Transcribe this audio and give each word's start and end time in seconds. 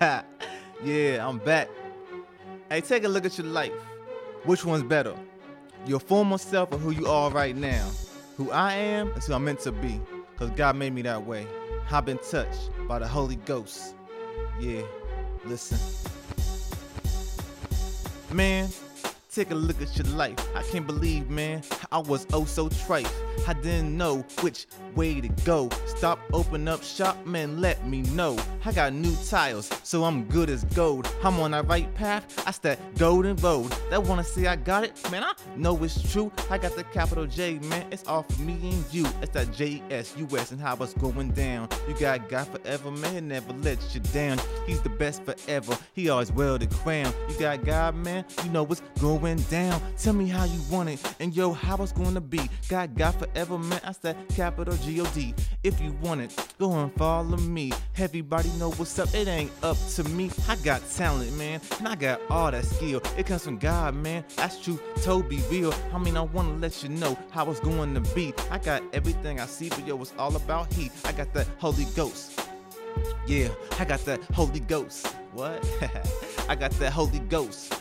yeah, 0.84 1.28
I'm 1.28 1.38
back. 1.38 1.68
Hey, 2.68 2.80
take 2.80 3.04
a 3.04 3.08
look 3.08 3.24
at 3.24 3.36
your 3.38 3.46
life. 3.46 3.72
Which 4.44 4.64
one's 4.64 4.82
better? 4.82 5.14
Your 5.86 6.00
former 6.00 6.38
self 6.38 6.72
or 6.72 6.78
who 6.78 6.90
you 6.90 7.06
are 7.06 7.30
right 7.30 7.56
now? 7.56 7.90
Who 8.36 8.50
I 8.50 8.74
am 8.74 9.08
is 9.12 9.26
who 9.26 9.34
I'm 9.34 9.44
meant 9.44 9.60
to 9.60 9.72
be. 9.72 10.00
Cause 10.36 10.50
God 10.50 10.76
made 10.76 10.94
me 10.94 11.02
that 11.02 11.26
way. 11.26 11.46
I've 11.90 12.04
been 12.04 12.18
touched 12.18 12.70
by 12.88 12.98
the 12.98 13.06
Holy 13.08 13.36
Ghost. 13.36 13.94
Yeah, 14.60 14.82
listen. 15.44 15.78
Man, 18.32 18.68
Take 19.32 19.52
a 19.52 19.54
look 19.54 19.80
at 19.80 19.96
your 19.96 20.08
life. 20.16 20.36
I 20.56 20.62
can't 20.62 20.84
believe, 20.84 21.30
man, 21.30 21.62
I 21.92 21.98
was 21.98 22.26
oh 22.32 22.44
so 22.44 22.68
trite. 22.68 23.10
I 23.46 23.52
didn't 23.52 23.96
know 23.96 24.24
which 24.40 24.66
way 24.96 25.20
to 25.20 25.28
go. 25.44 25.68
Stop, 25.86 26.18
open 26.32 26.66
up 26.66 26.82
shop, 26.82 27.24
man, 27.24 27.60
let 27.60 27.86
me 27.86 28.02
know. 28.02 28.36
I 28.64 28.72
got 28.72 28.92
new 28.92 29.14
tires, 29.28 29.70
so 29.84 30.02
I'm 30.02 30.24
good 30.24 30.50
as 30.50 30.64
gold. 30.64 31.08
I'm 31.22 31.38
on 31.38 31.52
the 31.52 31.62
right 31.62 31.92
path, 31.94 32.44
that's 32.44 32.58
that 32.58 32.78
golden 32.96 33.36
road. 33.36 33.72
That 33.90 34.02
wanna 34.02 34.24
say 34.24 34.48
I 34.48 34.56
got 34.56 34.82
it, 34.82 35.10
man, 35.12 35.22
I 35.22 35.32
know 35.56 35.80
it's 35.84 36.10
true. 36.10 36.32
I 36.50 36.58
got 36.58 36.74
the 36.74 36.82
capital 36.82 37.26
J, 37.26 37.60
man, 37.60 37.86
it's 37.92 38.06
all 38.08 38.24
for 38.24 38.42
me 38.42 38.58
and 38.62 38.84
you. 38.92 39.06
It's 39.22 39.30
that 39.30 39.46
JSUS 39.48 40.50
and 40.50 40.60
how 40.60 40.74
it's 40.80 40.94
going 40.94 41.30
down. 41.30 41.68
You 41.86 41.94
got 41.94 42.28
God 42.28 42.48
forever, 42.48 42.90
man, 42.90 43.28
never 43.28 43.52
lets 43.52 43.94
you 43.94 44.00
down. 44.00 44.40
He's 44.66 44.82
the 44.82 44.88
best 44.88 45.22
forever, 45.24 45.78
he 45.92 46.08
always 46.08 46.32
well 46.32 46.58
the 46.58 46.66
crown. 46.66 47.12
You 47.28 47.38
got 47.38 47.64
God, 47.64 47.94
man, 47.94 48.24
you 48.44 48.50
know 48.50 48.64
what's 48.64 48.82
going 49.00 49.19
going 49.20 49.36
down. 49.44 49.80
Tell 49.98 50.12
me 50.12 50.28
how 50.28 50.44
you 50.44 50.60
want 50.70 50.88
it, 50.88 51.00
and 51.20 51.34
yo, 51.34 51.52
how 51.52 51.76
it's 51.76 51.92
gonna 51.92 52.20
be. 52.20 52.40
God, 52.68 52.96
God 52.96 53.12
forever, 53.12 53.58
man. 53.58 53.80
I 53.84 53.92
said 53.92 54.16
capital 54.30 54.74
G 54.76 55.00
O 55.00 55.04
D. 55.06 55.34
If 55.62 55.80
you 55.80 55.92
want 56.02 56.22
it, 56.22 56.54
go 56.58 56.72
and 56.72 56.92
follow 56.94 57.36
me. 57.36 57.72
Everybody 57.96 58.48
know 58.58 58.70
what's 58.72 58.98
up. 58.98 59.12
It 59.14 59.28
ain't 59.28 59.52
up 59.62 59.76
to 59.94 60.04
me. 60.04 60.30
I 60.48 60.56
got 60.56 60.80
talent, 60.90 61.36
man, 61.36 61.60
and 61.78 61.88
I 61.88 61.94
got 61.94 62.20
all 62.30 62.50
that 62.50 62.64
skill. 62.64 63.02
It 63.16 63.26
comes 63.26 63.44
from 63.44 63.58
God, 63.58 63.94
man. 63.94 64.24
That's 64.36 64.58
true. 64.58 64.80
Toby 65.02 65.40
real. 65.50 65.74
I 65.92 65.98
mean, 65.98 66.16
I 66.16 66.22
wanna 66.22 66.54
let 66.54 66.82
you 66.82 66.88
know 66.88 67.16
how 67.30 67.50
it's 67.50 67.60
going 67.60 67.94
to 67.94 68.00
be. 68.14 68.32
I 68.50 68.58
got 68.58 68.82
everything 68.92 69.40
I 69.40 69.46
see, 69.46 69.68
but 69.68 69.86
yo, 69.86 70.00
it's 70.00 70.14
all 70.18 70.34
about 70.34 70.72
He. 70.72 70.90
I 71.04 71.12
got 71.12 71.32
that 71.34 71.46
Holy 71.58 71.84
Ghost. 71.96 72.40
Yeah, 73.26 73.48
I 73.78 73.84
got 73.84 74.04
that 74.06 74.22
Holy 74.34 74.60
Ghost. 74.60 75.06
What? 75.32 75.64
I 76.48 76.56
got 76.56 76.72
that 76.72 76.92
Holy 76.92 77.20
Ghost. 77.20 77.79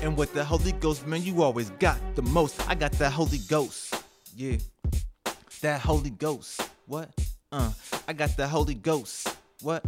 And 0.00 0.16
with 0.16 0.32
the 0.32 0.44
Holy 0.44 0.72
Ghost, 0.72 1.06
man, 1.06 1.22
you 1.24 1.42
always 1.42 1.70
got 1.70 1.98
the 2.14 2.22
most. 2.22 2.60
I 2.68 2.76
got 2.76 2.92
that 2.92 3.12
Holy 3.12 3.38
Ghost. 3.38 3.94
Yeah. 4.36 4.56
That 5.60 5.80
Holy 5.80 6.10
Ghost. 6.10 6.60
What? 6.86 7.10
Uh, 7.50 7.72
I 8.06 8.12
got 8.12 8.36
the 8.36 8.46
Holy 8.46 8.74
Ghost. 8.74 9.36
What? 9.60 9.84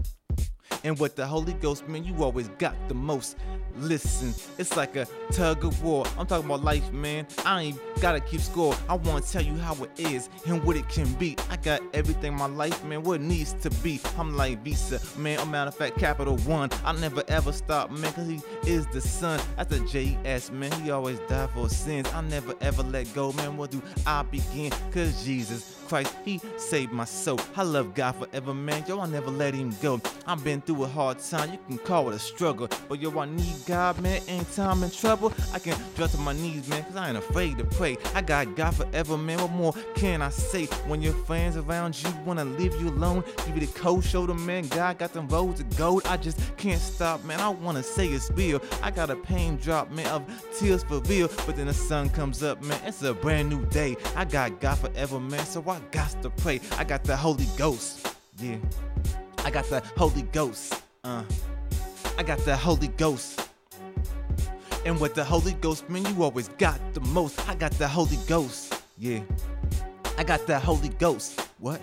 And 0.85 0.99
with 0.99 1.17
the 1.17 1.27
Holy 1.27 1.53
Ghost, 1.55 1.87
man, 1.89 2.05
you 2.05 2.23
always 2.23 2.49
got 2.59 2.75
the 2.89 2.95
most. 2.95 3.37
Listen, 3.79 4.35
it's 4.59 4.77
like 4.77 4.97
a 4.97 5.07
tug 5.33 5.65
of 5.65 5.83
war. 5.83 6.05
I'm 6.19 6.27
talking 6.27 6.47
about 6.47 6.65
life, 6.65 6.93
man. 6.93 7.27
I 7.45 7.63
ain't 7.63 7.81
gotta 8.01 8.21
keep 8.21 8.41
score. 8.41 8.75
I 8.89 8.95
wanna 8.95 9.21
tell 9.21 9.43
you 9.43 9.55
how 9.57 9.75
it 9.85 9.91
is 9.99 10.29
and 10.47 10.63
what 10.65 10.77
it 10.77 10.89
can 10.89 11.13
be. 11.15 11.37
I 11.51 11.57
got 11.57 11.81
everything 11.95 12.35
my 12.35 12.47
life, 12.47 12.83
man, 12.85 13.03
what 13.03 13.21
needs 13.21 13.53
to 13.55 13.71
be. 13.83 14.01
I'm 14.19 14.37
like 14.37 14.63
Visa, 14.63 15.01
man. 15.19 15.39
I'm 15.39 15.51
matter 15.51 15.69
of 15.69 15.77
fact, 15.77 15.99
Capital 15.99 16.37
One. 16.39 16.71
I 16.85 16.93
never 16.93 17.23
ever 17.29 17.53
stop, 17.53 17.91
man, 17.91 18.13
cause 18.13 18.27
he 18.29 18.41
is 18.67 18.87
the 18.89 19.01
son. 19.01 19.41
That's 19.57 19.73
a 19.75 19.81
JS, 19.81 20.51
man. 20.51 20.73
He 20.83 20.91
always 20.91 21.19
died 21.21 21.51
for 21.51 21.69
sins. 21.69 22.09
I 22.15 22.23
never 22.23 22.55
ever 22.61 22.83
let 22.83 23.13
go, 23.15 23.33
man. 23.33 23.57
What 23.57 23.71
do 23.71 23.83
I 24.07 24.23
begin? 24.23 24.73
Cause 24.93 25.25
Jesus 25.25 25.77
Christ, 25.91 26.15
He 26.25 26.41
saved 26.57 26.93
my 26.93 27.05
soul. 27.05 27.41
I 27.57 27.65
love 27.65 27.95
God 27.95 28.13
forever, 28.13 28.55
man. 28.55 28.85
Yo, 28.87 29.01
I 29.01 29.07
never 29.07 29.31
let 29.31 29.55
Him 29.55 29.75
go. 29.83 30.01
I've 30.25 30.43
been 30.45 30.61
through 30.61 30.70
a 30.75 30.87
hard 30.87 31.19
time, 31.19 31.53
you 31.53 31.59
can 31.67 31.79
call 31.79 32.11
it 32.11 32.15
a 32.15 32.19
struggle. 32.19 32.69
But 32.89 33.01
yo, 33.01 33.19
I 33.19 33.27
need 33.27 33.57
God, 33.67 34.01
man. 34.01 34.21
Anytime 34.29 34.83
in 34.83 34.91
trouble, 34.91 35.33
I 35.53 35.59
can 35.59 35.77
drop 35.97 36.11
to 36.11 36.19
my 36.19 36.33
knees, 36.33 36.69
man, 36.69 36.85
cause 36.85 36.97
I 36.97 37.09
ain't 37.09 37.19
afraid 37.19 37.59
to 37.59 37.65
pray. 37.65 37.97
I 38.15 38.23
got 38.23 38.57
God 38.57 38.75
forever, 38.75 39.17
man. 39.17 39.39
What 39.41 39.53
more 39.53 39.75
can 39.95 40.23
I 40.23 40.31
say? 40.31 40.67
When 40.87 41.03
your 41.03 41.13
friends 41.13 41.57
around 41.57 42.03
you 42.03 42.11
wanna 42.25 42.45
leave 42.45 42.75
you 42.81 42.89
alone, 42.89 43.25
give 43.47 43.57
you 43.57 43.67
the 43.67 43.79
cold 43.79 44.05
shoulder, 44.05 44.35
man. 44.35 44.67
God 44.69 44.99
got 44.99 45.13
them 45.13 45.29
roads 45.29 45.61
of 45.61 45.77
gold. 45.77 46.03
I 46.07 46.17
just 46.17 46.39
can't 46.57 46.81
stop, 46.81 47.25
man. 47.25 47.41
I 47.41 47.49
wanna 47.49 47.83
say 47.83 48.09
it's 48.09 48.31
real. 48.33 48.61
I 48.83 48.91
got 48.91 49.11
a 49.11 49.17
pain 49.17 49.57
drop, 49.57 49.91
man, 49.91 50.07
of 50.07 50.23
tears 50.59 50.83
for 50.83 51.01
real. 51.01 51.29
But 51.47 51.57
then 51.57 51.67
the 51.67 51.75
sun 51.75 52.11
comes 52.11 52.43
up, 52.43 52.63
man. 52.63 52.81
It's 52.85 53.03
a 53.03 53.15
brand 53.15 53.49
new 53.49 53.65
day. 53.67 53.97
I 54.17 54.25
got 54.25 54.61
God 54.61 54.79
forever, 54.79 55.21
man. 55.21 55.45
So 55.47 55.63
I 55.69 55.81
got 55.91 56.23
to 56.23 56.31
pray. 56.31 56.61
I 56.79 56.85
got 56.85 57.05
the 57.05 57.17
Holy 57.17 57.47
Ghost. 57.57 58.17
Yeah. 58.39 58.57
I 59.45 59.51
got 59.51 59.65
the 59.67 59.81
Holy 59.97 60.23
Ghost. 60.23 60.83
Uh. 61.05 61.25
I 62.19 62.23
got 62.23 62.39
the 62.41 62.57
Holy 62.57 62.89
Ghost. 62.89 63.49
And 64.85 65.01
with 65.01 65.15
the 65.15 65.25
Holy 65.25 65.55
Ghost, 65.55 65.89
man, 65.89 66.05
you 66.07 66.23
always 66.23 66.49
got 66.49 66.79
the 66.95 67.01
most. 67.01 67.49
I 67.49 67.55
got 67.55 67.73
the 67.73 67.89
Holy 67.89 68.19
Ghost. 68.29 68.83
Yeah. 68.99 69.21
I 70.19 70.25
got 70.25 70.47
the 70.47 70.59
Holy 70.59 70.91
Ghost. 70.91 71.41
What? 71.59 71.81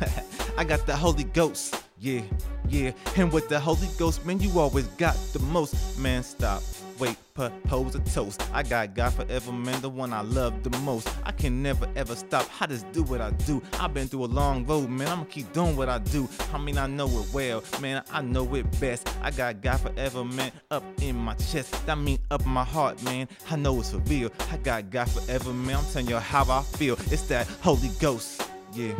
I 0.58 0.64
got 0.64 0.86
the 0.86 0.96
Holy 0.96 1.24
Ghost. 1.24 1.82
Yeah, 1.98 2.22
yeah. 2.68 2.92
And 3.16 3.32
with 3.32 3.48
the 3.48 3.58
Holy 3.60 3.88
Ghost, 3.98 4.24
man, 4.24 4.40
you 4.40 4.58
always 4.58 4.86
got 4.98 5.16
the 5.32 5.40
most. 5.40 5.98
Man, 5.98 6.22
stop 6.22 6.62
wait, 6.98 7.16
propose 7.34 7.94
a 7.94 8.00
toast. 8.00 8.42
I 8.52 8.62
got 8.62 8.94
God 8.94 9.14
forever, 9.14 9.52
man, 9.52 9.80
the 9.80 9.88
one 9.88 10.12
I 10.12 10.20
love 10.22 10.62
the 10.62 10.76
most. 10.80 11.08
I 11.24 11.32
can 11.32 11.62
never 11.62 11.88
ever 11.96 12.16
stop. 12.16 12.48
I 12.60 12.66
just 12.66 12.90
do 12.92 13.02
what 13.04 13.20
I 13.20 13.30
do. 13.30 13.62
I've 13.74 13.94
been 13.94 14.08
through 14.08 14.24
a 14.24 14.26
long 14.26 14.66
road, 14.66 14.88
man. 14.88 15.08
I'ma 15.08 15.24
keep 15.24 15.52
doing 15.52 15.76
what 15.76 15.88
I 15.88 15.98
do. 15.98 16.28
I 16.52 16.58
mean, 16.58 16.78
I 16.78 16.86
know 16.86 17.06
it 17.06 17.26
well, 17.32 17.62
man. 17.80 18.02
I 18.12 18.22
know 18.22 18.54
it 18.54 18.80
best. 18.80 19.08
I 19.22 19.30
got 19.30 19.60
God 19.60 19.80
forever, 19.80 20.24
man, 20.24 20.52
up 20.70 20.84
in 21.00 21.16
my 21.16 21.34
chest. 21.34 21.74
That 21.86 21.98
mean 21.98 22.18
up 22.30 22.44
my 22.46 22.64
heart, 22.64 23.02
man. 23.02 23.28
I 23.50 23.56
know 23.56 23.78
it's 23.80 23.92
for 23.92 23.98
real. 23.98 24.30
I 24.50 24.56
got 24.58 24.90
God 24.90 25.10
forever, 25.10 25.52
man. 25.52 25.76
I'm 25.76 25.84
telling 25.86 26.08
you 26.08 26.16
how 26.16 26.50
I 26.50 26.62
feel. 26.62 26.96
It's 27.10 27.22
that 27.28 27.46
Holy 27.62 27.90
Ghost, 28.00 28.42
yeah. 28.72 28.94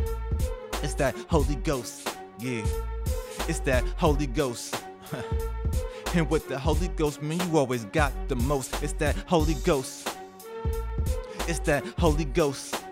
It's 0.82 0.94
that 0.94 1.16
Holy 1.28 1.56
Ghost, 1.56 2.08
yeah. 2.38 2.64
It's 3.46 3.60
that 3.60 3.84
Holy 3.96 4.26
Ghost. 4.26 4.82
And 6.14 6.28
with 6.30 6.48
the 6.48 6.58
Holy 6.58 6.88
Ghost, 6.88 7.22
man, 7.22 7.38
you 7.38 7.58
always 7.58 7.84
got 7.86 8.12
the 8.28 8.36
most. 8.36 8.82
It's 8.82 8.94
that 8.94 9.14
Holy 9.26 9.54
Ghost. 9.54 10.08
It's 11.46 11.58
that 11.60 11.84
Holy 11.98 12.24
Ghost. 12.24 12.82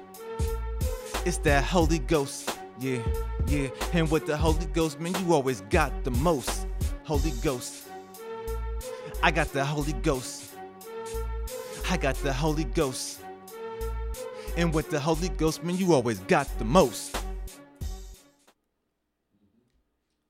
It's 1.25 1.39
that 1.39 1.65
Holy 1.65 1.99
Ghost. 1.99 2.59
Yeah, 2.79 3.01
yeah. 3.47 3.69
And 3.95 4.11
with 4.11 4.27
the 4.27 4.37
Holy 4.37 4.67
Ghost, 4.67 5.01
man, 5.01 5.15
you 5.25 5.33
always 5.33 5.63
got 5.63 6.05
the 6.05 6.11
most. 6.11 6.67
Holy 7.05 7.33
Ghost. 7.43 7.89
I 9.23 9.31
got 9.31 9.51
the 9.53 9.65
Holy 9.65 9.95
Ghost. 9.95 10.51
I 11.89 11.97
got 11.97 12.17
the 12.17 12.33
Holy 12.33 12.65
Ghost. 12.65 13.21
And 14.59 14.75
with 14.75 14.91
the 14.91 15.01
Holy 15.01 15.31
Ghost, 15.31 15.65
man, 15.65 15.77
you 15.77 15.95
always 15.95 16.19
got 16.21 16.47
the 16.59 16.65
most. 16.65 17.16